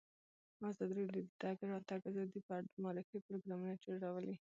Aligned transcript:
ازادي 0.69 0.93
راډیو 1.01 1.25
د 1.25 1.27
د 1.31 1.33
تګ 1.43 1.57
راتګ 1.71 2.01
ازادي 2.09 2.39
په 2.45 2.51
اړه 2.57 2.67
د 2.71 2.75
معارفې 2.83 3.17
پروګرامونه 3.27 3.73
چلولي. 3.83 4.35